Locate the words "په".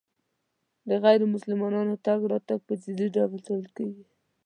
2.67-2.73